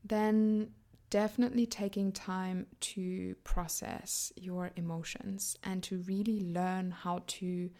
[0.04, 0.70] then
[1.10, 7.72] definitely taking time to process your emotions and to really learn how to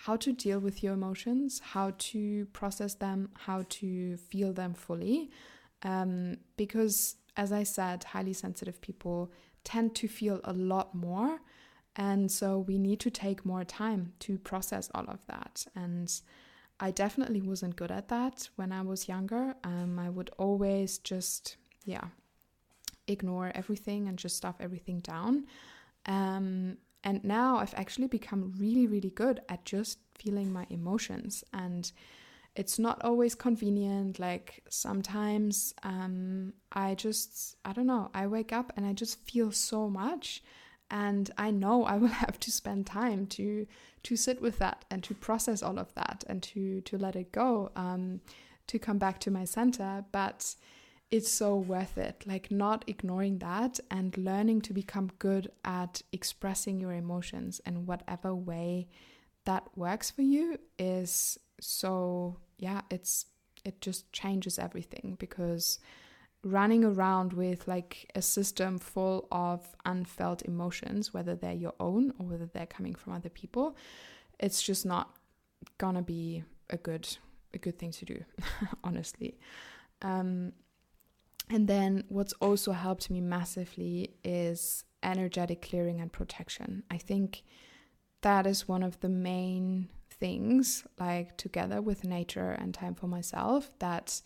[0.00, 5.30] how to deal with your emotions, how to process them, how to feel them fully.
[5.82, 9.32] Um, because, as I said, highly sensitive people
[9.64, 11.40] tend to feel a lot more.
[11.96, 15.66] And so we need to take more time to process all of that.
[15.74, 16.12] And
[16.78, 19.54] I definitely wasn't good at that when I was younger.
[19.64, 22.08] Um, I would always just, yeah,
[23.06, 25.46] ignore everything and just stuff everything down.
[26.04, 31.44] Um, and now I've actually become really, really good at just feeling my emotions.
[31.54, 31.90] And
[32.56, 34.18] it's not always convenient.
[34.18, 39.50] Like sometimes um, I just, I don't know, I wake up and I just feel
[39.52, 40.42] so much.
[40.90, 43.66] And I know I will have to spend time to
[44.04, 47.32] to sit with that and to process all of that and to to let it
[47.32, 48.20] go, um,
[48.68, 50.04] to come back to my center.
[50.12, 50.54] But
[51.10, 52.24] it's so worth it.
[52.26, 58.34] Like not ignoring that and learning to become good at expressing your emotions in whatever
[58.34, 58.88] way
[59.44, 63.26] that works for you is so yeah, it's
[63.64, 65.78] it just changes everything because
[66.44, 72.26] running around with like a system full of unfelt emotions, whether they're your own or
[72.26, 73.76] whether they're coming from other people,
[74.38, 75.16] it's just not
[75.78, 77.08] gonna be a good
[77.54, 78.24] a good thing to do,
[78.84, 79.38] honestly.
[80.02, 80.52] Um,
[81.48, 86.82] and then what's also helped me massively is energetic clearing and protection.
[86.90, 87.44] I think
[88.22, 93.70] that is one of the main things, like together with nature and time for myself,
[93.78, 94.20] that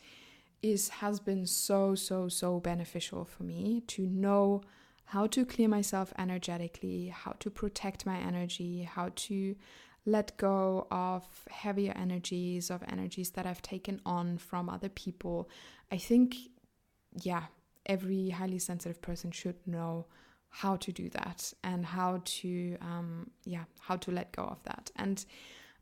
[0.62, 4.62] is has been so so so beneficial for me to know
[5.04, 9.56] how to clear myself energetically, how to protect my energy, how to
[10.06, 15.50] let go of heavier energies, of energies that I've taken on from other people.
[15.90, 16.36] I think
[17.22, 17.44] yeah,
[17.86, 20.06] every highly sensitive person should know
[20.50, 24.90] how to do that and how to um, yeah how to let go of that
[24.96, 25.24] and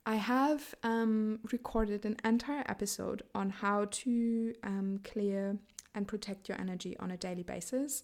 [0.09, 5.57] i have um, recorded an entire episode on how to um, clear
[5.95, 8.03] and protect your energy on a daily basis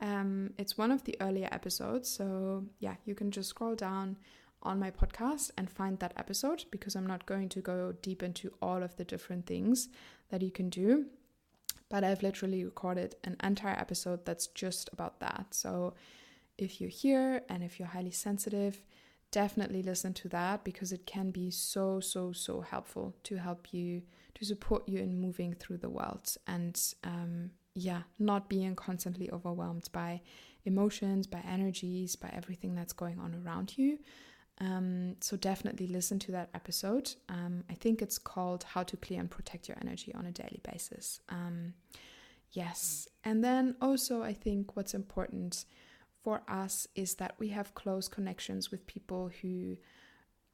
[0.00, 4.16] um, it's one of the earlier episodes so yeah you can just scroll down
[4.62, 8.52] on my podcast and find that episode because i'm not going to go deep into
[8.62, 9.88] all of the different things
[10.30, 11.06] that you can do
[11.92, 15.48] but I've literally recorded an entire episode that's just about that.
[15.50, 15.92] So
[16.56, 18.82] if you're here and if you're highly sensitive,
[19.32, 24.02] definitely listen to that because it can be so, so, so helpful to help you,
[24.34, 29.88] to support you in moving through the world and, um, yeah, not being constantly overwhelmed
[29.92, 30.20] by
[30.64, 33.98] emotions, by energies, by everything that's going on around you.
[34.60, 37.14] Um, so definitely listen to that episode.
[37.28, 40.60] Um, I think it's called How to Clear and Protect Your Energy on a Daily
[40.70, 41.20] Basis.
[41.30, 41.72] Um,
[42.52, 43.08] yes.
[43.24, 45.64] And then also, I think what's important
[46.22, 49.76] for us is that we have close connections with people who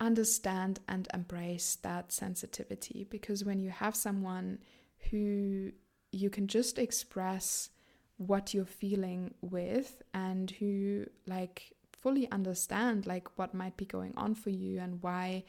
[0.00, 3.06] understand and embrace that sensitivity.
[3.08, 4.58] Because when you have someone
[5.10, 5.72] who
[6.12, 7.70] you can just express
[8.16, 14.34] what you're feeling with and who like fully understand like what might be going on
[14.34, 15.44] for you and why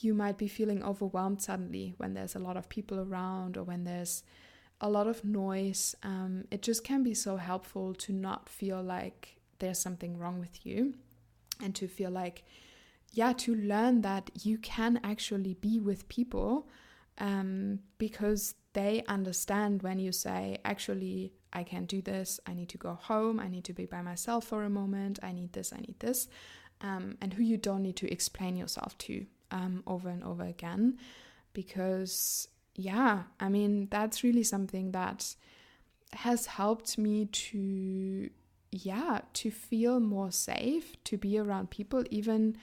[0.00, 3.84] you might be feeling overwhelmed suddenly when there's a lot of people around or when
[3.84, 4.22] there's
[4.80, 5.94] a lot of noise.
[6.02, 10.64] Um, it just can be so helpful to not feel like there's something wrong with
[10.66, 10.94] you
[11.62, 12.44] and to feel like,
[13.12, 16.68] yeah, to learn that you can actually be with people
[17.18, 22.40] um, because they understand when you say, actually, I can't do this.
[22.46, 23.38] I need to go home.
[23.38, 25.20] I need to be by myself for a moment.
[25.22, 25.72] I need this.
[25.72, 26.28] I need this.
[26.80, 30.98] Um, and who you don't need to explain yourself to um, over and over again.
[31.52, 35.36] Because, yeah, I mean, that's really something that
[36.14, 38.30] has helped me to,
[38.76, 42.56] yeah, to feel more safe, to be around people, even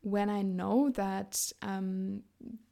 [0.00, 2.22] when I know that um,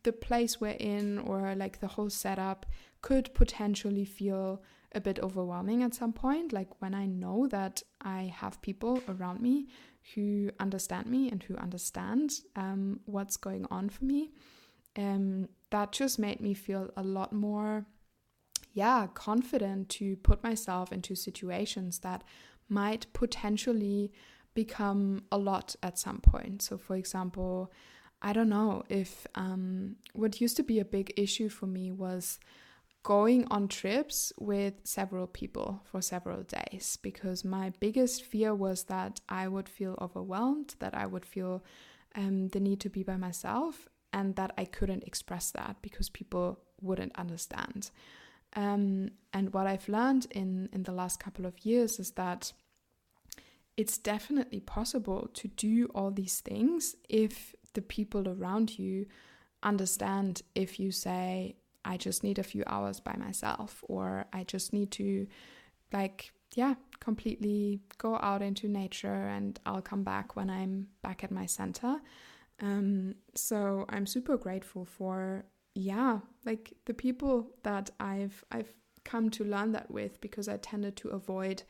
[0.05, 2.67] the place we're in or like the whole setup
[3.03, 4.63] could potentially feel
[4.95, 6.53] a bit overwhelming at some point.
[6.53, 9.69] Like when I know that I have people around me
[10.15, 14.31] who understand me and who understand um, what's going on for me,
[14.97, 17.85] um, that just made me feel a lot more,
[18.73, 22.23] yeah, confident to put myself into situations that
[22.69, 24.13] might potentially
[24.55, 26.63] become a lot at some point.
[26.63, 27.73] So, for example,
[28.23, 32.39] I don't know if um, what used to be a big issue for me was
[33.03, 39.21] going on trips with several people for several days because my biggest fear was that
[39.29, 41.63] I would feel overwhelmed, that I would feel
[42.17, 46.59] um, the need to be by myself, and that I couldn't express that because people
[46.81, 47.91] wouldn't understand.
[48.57, 52.53] Um, and what I've learned in in the last couple of years is that
[53.77, 59.07] it's definitely possible to do all these things if the people around you
[59.63, 64.73] understand if you say I just need a few hours by myself, or I just
[64.73, 65.27] need to,
[65.93, 71.31] like, yeah, completely go out into nature and I'll come back when I'm back at
[71.31, 72.01] my center.
[72.61, 75.45] Um, so I'm super grateful for,
[75.77, 78.73] yeah, like the people that I've I've
[79.05, 81.63] come to learn that with because I tended to avoid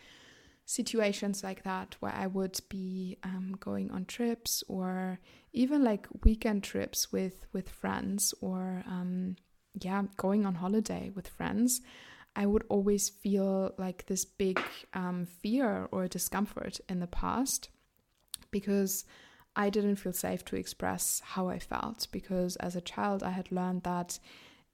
[0.65, 5.19] situations like that where I would be um, going on trips or
[5.53, 9.37] even like weekend trips with with friends or um,
[9.81, 11.81] yeah, going on holiday with friends,
[12.37, 14.61] I would always feel like this big
[14.95, 17.71] um, fear or discomfort in the past
[18.53, 19.05] because
[19.57, 22.07] I didn't feel safe to express how I felt.
[22.13, 24.19] Because as a child, I had learned that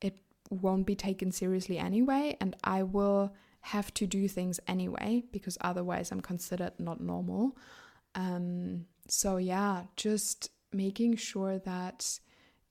[0.00, 0.18] it
[0.50, 6.10] won't be taken seriously anyway, and I will have to do things anyway because otherwise
[6.10, 7.56] I'm considered not normal.
[8.16, 12.18] Um, so, yeah, just making sure that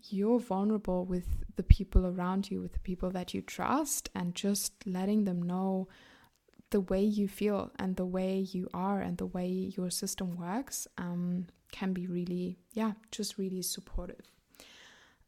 [0.09, 4.73] you're vulnerable with the people around you, with the people that you trust, and just
[4.85, 5.87] letting them know
[6.71, 10.87] the way you feel and the way you are and the way your system works
[10.97, 14.31] um, can be really, yeah, just really supportive.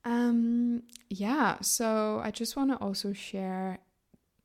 [0.05, 3.79] Um, yeah, so I just want to also share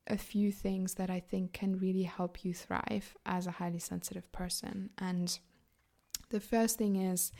[0.07, 4.31] a few things that I think can really help you thrive as a highly sensitive
[4.31, 4.89] person.
[4.97, 5.37] And
[6.29, 7.31] the first thing is,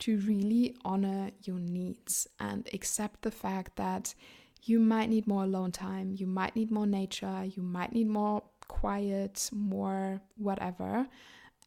[0.00, 4.14] to really honor your needs and accept the fact that
[4.64, 8.42] you might need more alone time, you might need more nature, you might need more
[8.66, 11.06] quiet, more whatever,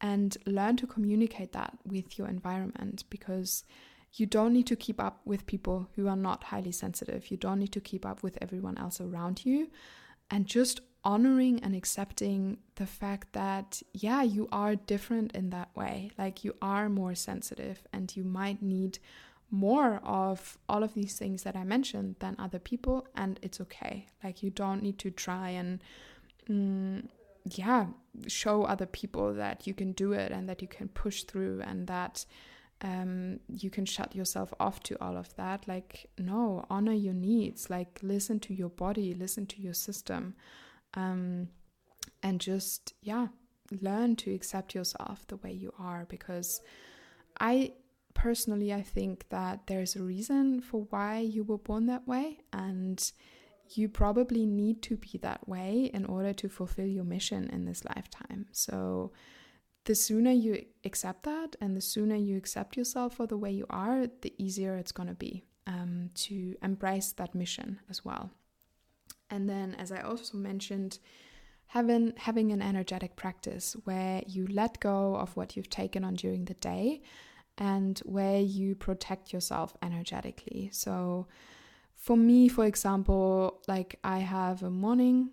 [0.00, 3.64] and learn to communicate that with your environment because
[4.12, 7.30] you don't need to keep up with people who are not highly sensitive.
[7.30, 9.70] You don't need to keep up with everyone else around you.
[10.30, 16.10] And just honoring and accepting the fact that, yeah, you are different in that way.
[16.18, 18.98] Like you are more sensitive and you might need
[19.50, 24.06] more of all of these things that I mentioned than other people, and it's okay.
[24.24, 25.80] Like you don't need to try and,
[26.50, 27.06] mm,
[27.50, 27.86] yeah,
[28.26, 31.86] show other people that you can do it and that you can push through and
[31.86, 32.24] that
[32.82, 35.66] um, you can shut yourself off to all of that.
[35.66, 37.70] Like, no, honor your needs.
[37.70, 40.34] Like, listen to your body, listen to your system
[40.96, 41.48] um,
[42.22, 43.28] and just yeah
[43.80, 46.60] learn to accept yourself the way you are because
[47.40, 47.72] i
[48.14, 53.12] personally i think that there's a reason for why you were born that way and
[53.74, 57.84] you probably need to be that way in order to fulfill your mission in this
[57.84, 59.12] lifetime so
[59.84, 63.66] the sooner you accept that and the sooner you accept yourself for the way you
[63.70, 68.30] are the easier it's going to be um, to embrace that mission as well
[69.30, 70.98] and then, as I also mentioned,
[71.66, 76.44] having having an energetic practice where you let go of what you've taken on during
[76.44, 77.02] the day
[77.58, 80.70] and where you protect yourself energetically.
[80.72, 81.26] So
[82.06, 85.30] for me, for example, like I have a morning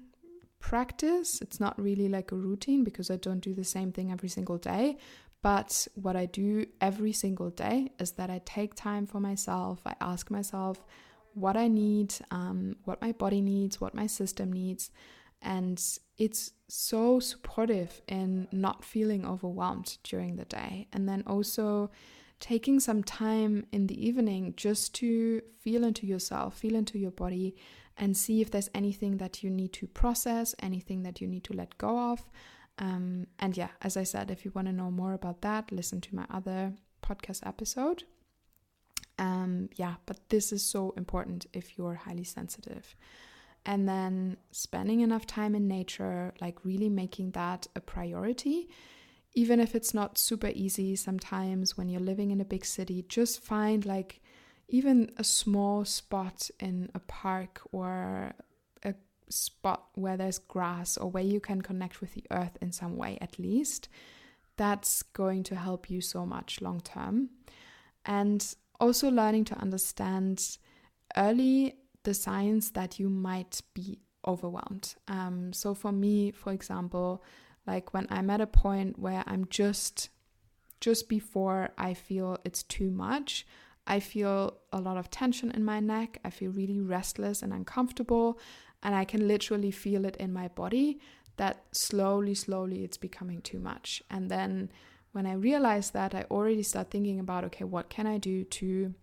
[0.60, 1.40] practice.
[1.40, 4.58] It's not really like a routine because I don't do the same thing every single
[4.58, 4.98] day.
[5.44, 9.82] But what I do every single day is that I take time for myself.
[9.86, 10.84] I ask myself,
[11.36, 14.90] what I need, um, what my body needs, what my system needs.
[15.44, 15.80] And
[16.18, 20.88] it's so supportive in not feeling overwhelmed during the day.
[20.92, 21.92] And then also
[22.44, 27.56] taking some time in the evening just to feel into yourself, feel into your body,
[27.98, 31.54] and see if there's anything that you need to process, anything that you need to
[31.54, 32.30] let go of.
[32.80, 36.02] Um, and yeah, as I said, if you want to know more about that, listen
[36.02, 38.04] to my other podcast episode.
[39.18, 42.94] Um, yeah, but this is so important if you're highly sensitive.
[43.66, 48.68] And then spending enough time in nature, like really making that a priority,
[49.36, 53.42] even if it's not super easy sometimes when you're living in a big city, just
[53.42, 54.22] find like
[54.68, 58.34] even a small spot in a park or
[58.84, 58.94] a
[59.30, 63.18] spot where there's grass or where you can connect with the earth in some way
[63.22, 63.90] at least.
[64.56, 67.30] That's going to help you so much long term.
[68.06, 70.58] And also learning to understand
[71.18, 74.94] early the signs that you might be overwhelmed.
[75.08, 77.24] Um, so for me, for example,
[77.66, 80.10] like when I'm at a point where I'm just
[80.80, 83.48] just before I feel it's too much,
[83.88, 86.20] I feel a lot of tension in my neck.
[86.26, 88.38] I feel really restless and uncomfortable.
[88.82, 91.00] And I can literally feel it in my body
[91.38, 94.04] that slowly, slowly it's becoming too much.
[94.10, 94.70] And then
[95.14, 98.94] when I realize that, I already start thinking about okay, what can I do to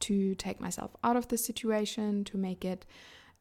[0.00, 2.84] to take myself out of the situation, to make it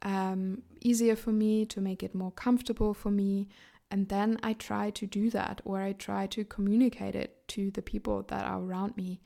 [0.02, 3.50] um, easier for me, to make it more comfortable for me.
[3.94, 7.84] And then I try to do that, or I try to communicate it to the
[7.84, 9.22] people that are around me.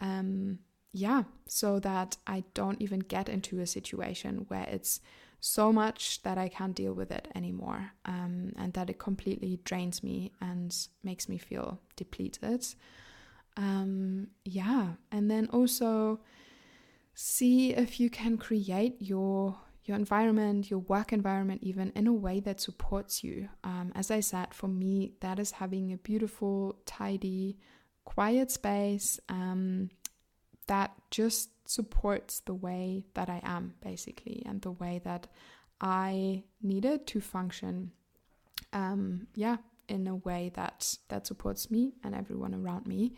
[0.00, 0.58] Um,
[0.92, 4.98] yeah, so that I don't even get into a situation where it's
[5.38, 10.02] so much that I can't deal with it anymore um, and that it completely drains
[10.02, 12.66] me and makes me feel depleted.
[13.56, 16.18] Um, yeah, and then also
[17.14, 19.58] see if you can create your
[19.88, 23.48] your environment, your work environment, even in a way that supports you.
[23.64, 27.58] Um, as I said, for me, that is having a beautiful, tidy,
[28.04, 29.90] quiet space um,
[30.66, 35.26] that just supports the way that I am, basically, and the way that
[35.80, 37.92] I needed to function.
[38.72, 39.56] Um, yeah,
[39.88, 43.14] in a way that that supports me and everyone around me.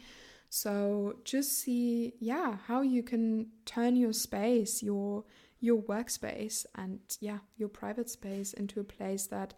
[0.48, 5.24] So just see, yeah, how you can turn your space, your
[5.60, 9.54] your workspace, and yeah, your private space into a place that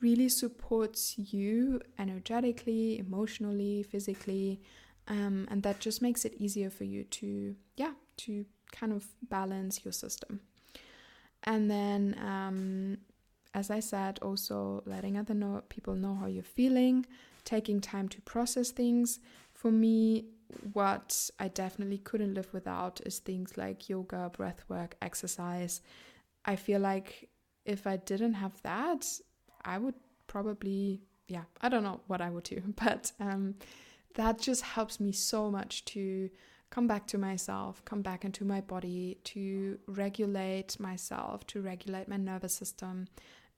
[0.00, 4.60] really supports you energetically, emotionally, physically,
[5.08, 9.84] um, and that just makes it easier for you to yeah to kind of balance
[9.84, 10.40] your system.
[11.44, 12.98] And then, um,
[13.54, 17.06] as I said, also letting other know, people know how you're feeling,
[17.44, 19.20] taking time to process things.
[19.52, 20.26] For me,
[20.72, 25.80] what I definitely couldn't live without is things like yoga, breath work, exercise.
[26.44, 27.28] I feel like
[27.64, 29.06] if I didn't have that,
[29.64, 29.94] I would
[30.26, 33.56] probably, yeah, I don't know what I would do, but um,
[34.14, 36.30] that just helps me so much to
[36.70, 42.16] come back to myself, come back into my body, to regulate myself, to regulate my
[42.16, 43.08] nervous system.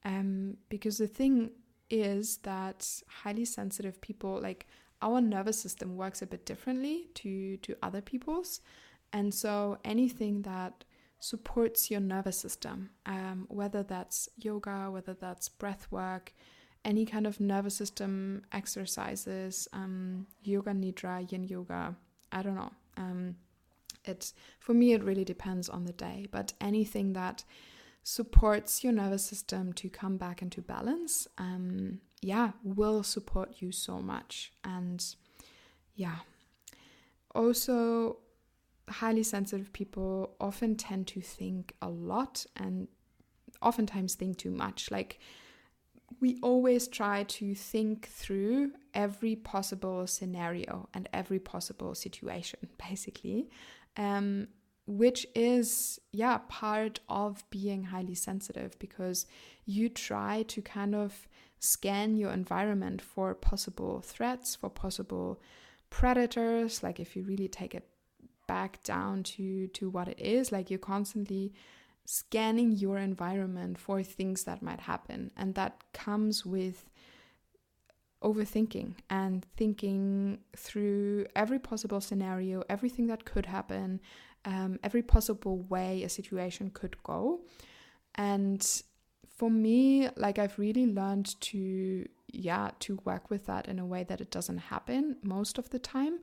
[0.04, 1.50] Um, because the thing
[1.90, 4.66] is that highly sensitive people, like
[5.02, 8.60] our nervous system, works a bit differently to to other people's,
[9.12, 10.84] and so anything that
[11.20, 16.32] supports your nervous system, um, whether that's yoga, whether that's breath work,
[16.84, 21.94] any kind of nervous system exercises, um, yoga nidra, yin yoga,
[22.32, 23.36] I don't know, um,
[24.04, 27.44] it for me it really depends on the day, but anything that
[28.02, 34.00] supports your nervous system to come back into balance, um, yeah, will support you so
[34.00, 34.52] much.
[34.64, 35.04] And
[35.94, 36.16] yeah,
[37.34, 38.18] also
[38.88, 42.88] highly sensitive people often tend to think a lot and
[43.62, 44.90] oftentimes think too much.
[44.90, 45.18] Like
[46.20, 52.58] we always try to think through every possible scenario and every possible situation,
[52.88, 53.48] basically,
[53.96, 54.48] um,
[54.86, 59.26] which is, yeah, part of being highly sensitive because
[59.64, 61.28] you try to kind of
[61.60, 65.40] scan your environment for possible threats, for possible
[65.90, 66.82] predators.
[66.82, 67.86] Like if you really take it
[68.48, 71.52] back down to to what it is, like you're constantly
[72.06, 75.30] scanning your environment for things that might happen.
[75.36, 76.88] And that comes with
[78.22, 84.00] overthinking and thinking through every possible scenario, everything that could happen,
[84.44, 87.42] um, every possible way a situation could go.
[88.16, 88.66] And
[89.40, 94.04] for me, like I've really learned to, yeah, to work with that in a way
[94.04, 96.18] that it doesn't happen most of the time.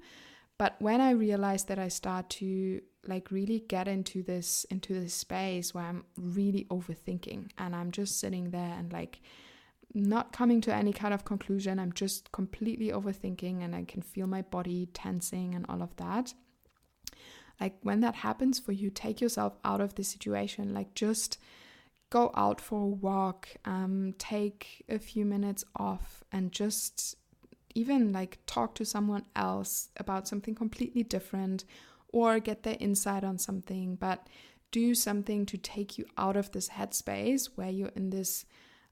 [0.59, 5.15] But when I realize that I start to like really get into this into this
[5.15, 9.19] space where I'm really overthinking and I'm just sitting there and like
[9.95, 11.79] not coming to any kind of conclusion.
[11.79, 16.35] I'm just completely overthinking and I can feel my body tensing and all of that.
[17.59, 20.71] Like when that happens for you, take yourself out of the situation.
[20.71, 21.39] Like just
[22.09, 27.15] go out for a walk, um, take a few minutes off and just
[27.75, 31.63] even like talk to someone else about something completely different
[32.09, 34.27] or get their insight on something, but
[34.71, 38.45] do something to take you out of this headspace where you're in this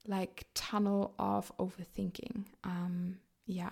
[0.07, 2.45] like tunnel of overthinking.
[2.63, 3.71] Um, yeah.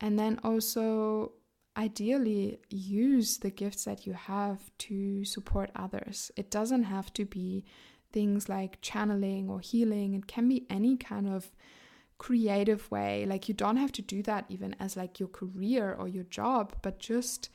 [0.00, 1.32] And then also,
[1.76, 6.30] ideally, use the gifts that you have to support others.
[6.36, 7.64] It doesn't have to be
[8.12, 11.50] things like channeling or healing, it can be any kind of
[12.18, 13.26] creative way.
[13.26, 16.74] Like, you don't have to do that even as like your career or your job,
[16.82, 17.50] but just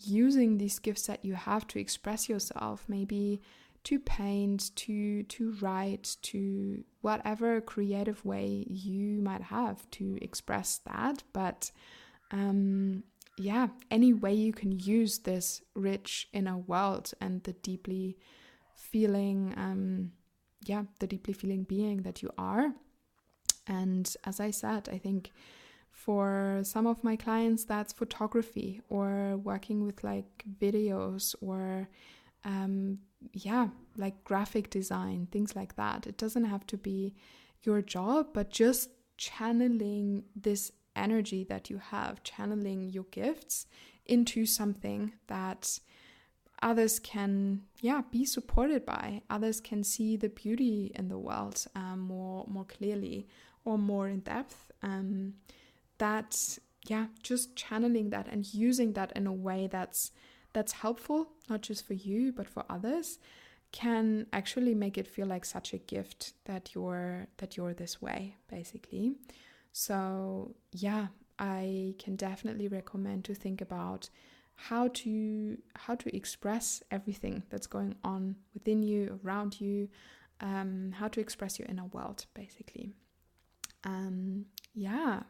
[0.00, 3.40] using these gifts that you have to express yourself, maybe
[3.84, 11.22] to paint, to to write, to whatever creative way you might have to express that.
[11.32, 11.70] But
[12.30, 13.04] um,
[13.38, 18.18] yeah, any way you can use this rich inner world and the deeply
[18.78, 20.12] feeling, um,
[20.64, 22.72] yeah, the deeply feeling being that you are.
[23.66, 25.30] And as I said, I think
[25.90, 31.88] for some of my clients, that's photography or working with like videos or,
[32.44, 33.00] um,
[33.32, 36.06] yeah, like graphic design, things like that.
[36.06, 37.14] It doesn't have to be
[37.62, 43.66] your job, but just channeling this energy that you have, channeling your gifts
[44.06, 45.80] into something that
[46.62, 49.22] others can yeah be supported by.
[49.30, 53.26] Others can see the beauty in the world um, more more clearly
[53.64, 54.70] or more in depth.
[54.82, 55.34] Um,
[55.98, 60.12] that yeah just channeling that and using that in a way that's
[60.52, 63.18] that's helpful not just for you but for others
[63.72, 68.36] can actually make it feel like such a gift that you're that you're this way
[68.48, 69.12] basically.
[69.72, 74.08] So, yeah, I can definitely recommend to think about
[74.60, 79.88] how to how to express everything that's going on within you, around you,
[80.40, 82.90] um, how to express your inner world, basically.
[83.84, 85.22] Um, yeah.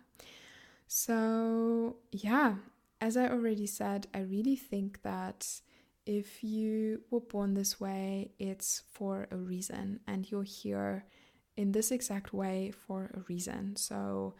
[0.86, 2.54] So, yeah,
[3.02, 5.60] as I already said, I really think that
[6.06, 11.04] if you were born this way, it's for a reason, and you're here
[11.54, 13.76] in this exact way for a reason.
[13.76, 14.36] So,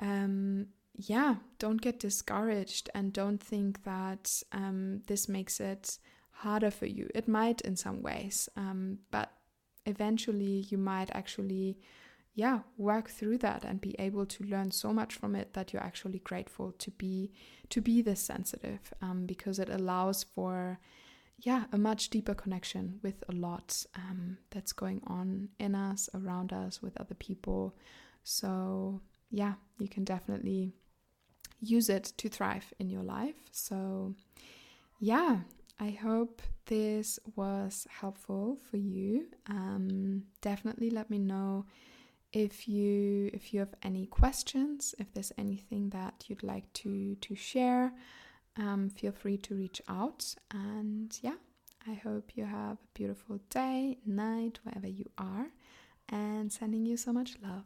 [0.00, 5.98] um, yeah, don't get discouraged and don't think that um, this makes it
[6.30, 7.08] harder for you.
[7.14, 9.32] It might in some ways, um, but
[9.84, 11.78] eventually you might actually,
[12.34, 15.82] yeah, work through that and be able to learn so much from it that you're
[15.82, 17.32] actually grateful to be
[17.68, 20.78] to be this sensitive um, because it allows for
[21.38, 26.52] yeah, a much deeper connection with a lot um, that's going on in us, around
[26.52, 27.76] us, with other people.
[28.24, 30.72] So, yeah, you can definitely
[31.60, 33.36] use it to thrive in your life.
[33.50, 34.14] So,
[34.98, 35.38] yeah,
[35.78, 39.26] I hope this was helpful for you.
[39.48, 41.66] Um, definitely let me know
[42.32, 47.34] if you if you have any questions, if there's anything that you'd like to to
[47.34, 47.92] share
[48.58, 50.34] um, feel free to reach out.
[50.50, 51.36] And yeah,
[51.86, 55.48] I hope you have a beautiful day, night, wherever you are,
[56.08, 57.64] and sending you so much love.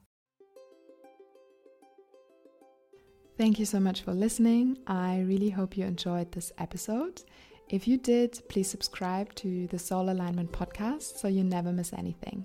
[3.40, 4.76] Thank you so much for listening.
[4.86, 7.22] I really hope you enjoyed this episode.
[7.70, 12.44] If you did, please subscribe to the Soul Alignment podcast so you never miss anything.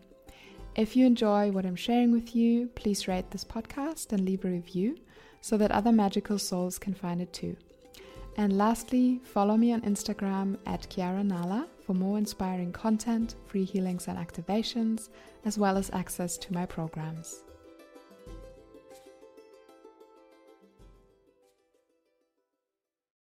[0.78, 4.50] If you enjoy what I'm sharing with you, please rate this podcast and leave a
[4.50, 4.96] review
[5.42, 7.58] so that other magical souls can find it too.
[8.38, 14.08] And lastly, follow me on Instagram at Chiara Naala for more inspiring content, free healings
[14.08, 15.10] and activations,
[15.44, 17.45] as well as access to my programs.